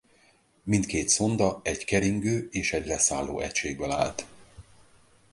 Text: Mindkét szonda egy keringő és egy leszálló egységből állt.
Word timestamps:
Mindkét 0.63 1.09
szonda 1.09 1.59
egy 1.63 1.85
keringő 1.85 2.47
és 2.51 2.73
egy 2.73 2.85
leszálló 2.85 3.39
egységből 3.39 3.91
állt. 3.91 4.25